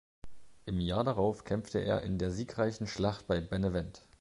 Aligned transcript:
Im 0.65 0.79
Jahr 0.81 1.03
darauf 1.03 1.43
kämpfte 1.43 1.77
er 1.77 2.01
in 2.01 2.17
der 2.17 2.31
siegreichen 2.31 2.87
Schlacht 2.87 3.27
bei 3.27 3.39
Benevent. 3.39 4.01